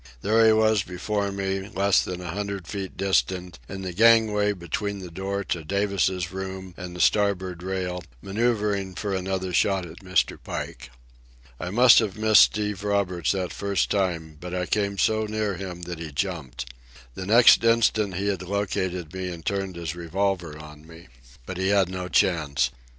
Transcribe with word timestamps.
There 0.23 0.43
he 0.47 0.51
was 0.51 0.81
before 0.81 1.31
me, 1.31 1.69
less 1.75 2.01
than 2.03 2.21
a 2.21 2.31
hundred 2.31 2.67
feet 2.67 2.97
distant, 2.97 3.59
in 3.69 3.83
the 3.83 3.93
gangway 3.93 4.51
between 4.51 4.97
the 4.97 5.11
door 5.11 5.43
to 5.43 5.63
Davis' 5.63 6.31
room 6.31 6.73
and 6.75 6.95
the 6.95 6.99
starboard 6.99 7.61
rail, 7.61 8.03
manoeuvring 8.19 8.95
for 8.95 9.13
another 9.13 9.53
shot 9.53 9.85
at 9.85 9.99
Mr. 9.99 10.39
Pike. 10.43 10.89
I 11.59 11.69
must 11.69 11.99
have 11.99 12.17
missed 12.17 12.45
Steve 12.45 12.83
Roberts 12.83 13.31
that 13.33 13.53
first 13.53 13.91
time, 13.91 14.37
but 14.41 14.55
I 14.55 14.65
came 14.65 14.97
so 14.97 15.25
near 15.27 15.53
him 15.55 15.83
that 15.83 15.99
he 15.99 16.11
jumped. 16.11 16.73
The 17.13 17.27
next 17.27 17.63
instant 17.63 18.15
he 18.15 18.27
had 18.29 18.41
located 18.41 19.13
me 19.13 19.29
and 19.29 19.45
turned 19.45 19.75
his 19.75 19.95
revolver 19.95 20.57
on 20.57 20.87
me. 20.87 21.09
But 21.45 21.57
he 21.57 21.67
had 21.67 21.89
no 21.89 22.07
chance. 22.09 22.71